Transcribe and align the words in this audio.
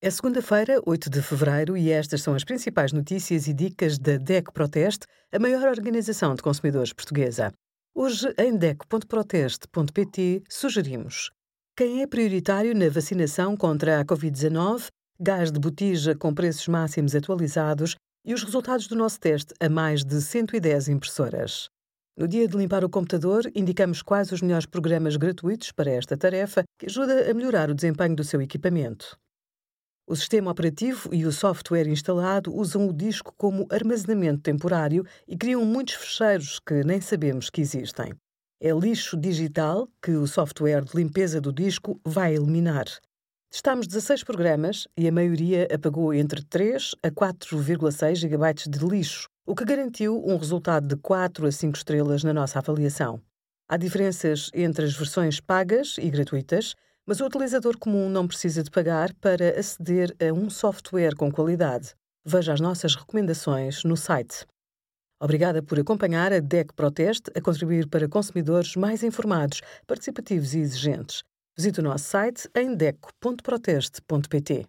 É 0.00 0.10
segunda-feira, 0.10 0.80
8 0.86 1.10
de 1.10 1.20
fevereiro, 1.20 1.76
e 1.76 1.90
estas 1.90 2.22
são 2.22 2.32
as 2.32 2.44
principais 2.44 2.92
notícias 2.92 3.48
e 3.48 3.52
dicas 3.52 3.98
da 3.98 4.16
DEC 4.16 4.52
Proteste, 4.52 5.06
a 5.32 5.40
maior 5.40 5.66
organização 5.66 6.36
de 6.36 6.42
consumidores 6.42 6.92
portuguesa. 6.92 7.52
Hoje, 7.92 8.32
em 8.38 8.56
DEC.proteste.pt, 8.56 10.44
sugerimos 10.48 11.32
quem 11.76 12.00
é 12.00 12.06
prioritário 12.06 12.76
na 12.76 12.88
vacinação 12.88 13.56
contra 13.56 13.98
a 13.98 14.04
Covid-19, 14.04 14.86
gás 15.18 15.50
de 15.50 15.58
botija 15.58 16.14
com 16.14 16.32
preços 16.32 16.68
máximos 16.68 17.16
atualizados 17.16 17.96
e 18.24 18.32
os 18.32 18.44
resultados 18.44 18.86
do 18.86 18.94
nosso 18.94 19.18
teste 19.18 19.52
a 19.58 19.68
mais 19.68 20.04
de 20.04 20.22
110 20.22 20.90
impressoras. 20.90 21.68
No 22.16 22.28
dia 22.28 22.46
de 22.46 22.56
limpar 22.56 22.84
o 22.84 22.88
computador, 22.88 23.50
indicamos 23.52 24.00
quais 24.00 24.30
os 24.30 24.42
melhores 24.42 24.66
programas 24.66 25.16
gratuitos 25.16 25.72
para 25.72 25.90
esta 25.90 26.16
tarefa 26.16 26.62
que 26.78 26.86
ajuda 26.86 27.28
a 27.28 27.34
melhorar 27.34 27.68
o 27.68 27.74
desempenho 27.74 28.14
do 28.14 28.22
seu 28.22 28.40
equipamento. 28.40 29.18
O 30.10 30.16
sistema 30.16 30.50
operativo 30.50 31.14
e 31.14 31.26
o 31.26 31.30
software 31.30 31.86
instalado 31.86 32.56
usam 32.56 32.88
o 32.88 32.94
disco 32.94 33.34
como 33.36 33.66
armazenamento 33.70 34.40
temporário 34.40 35.04
e 35.28 35.36
criam 35.36 35.62
muitos 35.66 35.96
fecheiros 35.96 36.58
que 36.58 36.82
nem 36.82 36.98
sabemos 36.98 37.50
que 37.50 37.60
existem. 37.60 38.14
É 38.58 38.70
lixo 38.72 39.18
digital 39.18 39.86
que 40.02 40.12
o 40.12 40.26
software 40.26 40.82
de 40.82 40.96
limpeza 40.96 41.42
do 41.42 41.52
disco 41.52 42.00
vai 42.06 42.34
eliminar. 42.34 42.86
Testámos 43.50 43.86
16 43.86 44.24
programas 44.24 44.88
e 44.96 45.06
a 45.06 45.12
maioria 45.12 45.68
apagou 45.70 46.14
entre 46.14 46.42
3 46.42 46.94
a 47.02 47.10
4,6 47.10 48.14
GB 48.14 48.54
de 48.66 48.78
lixo, 48.78 49.28
o 49.44 49.54
que 49.54 49.66
garantiu 49.66 50.24
um 50.26 50.38
resultado 50.38 50.88
de 50.88 50.96
4 50.96 51.46
a 51.46 51.52
5 51.52 51.76
estrelas 51.76 52.24
na 52.24 52.32
nossa 52.32 52.60
avaliação. 52.60 53.20
Há 53.68 53.76
diferenças 53.76 54.50
entre 54.54 54.86
as 54.86 54.94
versões 54.94 55.38
pagas 55.38 55.96
e 55.98 56.08
gratuitas, 56.08 56.74
mas 57.08 57.20
o 57.20 57.24
utilizador 57.24 57.78
comum 57.78 58.10
não 58.10 58.28
precisa 58.28 58.62
de 58.62 58.70
pagar 58.70 59.14
para 59.14 59.58
aceder 59.58 60.14
a 60.20 60.30
um 60.30 60.50
software 60.50 61.16
com 61.16 61.32
qualidade. 61.32 61.94
Veja 62.22 62.52
as 62.52 62.60
nossas 62.60 62.94
recomendações 62.94 63.82
no 63.82 63.96
site. 63.96 64.44
Obrigada 65.18 65.62
por 65.62 65.80
acompanhar 65.80 66.34
a 66.34 66.38
DEC 66.38 66.74
Proteste 66.74 67.30
a 67.34 67.40
contribuir 67.40 67.88
para 67.88 68.06
consumidores 68.06 68.76
mais 68.76 69.02
informados, 69.02 69.62
participativos 69.86 70.52
e 70.52 70.58
exigentes. 70.58 71.22
Visite 71.56 71.80
o 71.80 71.82
nosso 71.82 72.04
site 72.04 72.46
em 72.54 72.74
deco.proteste.pt. 72.74 74.66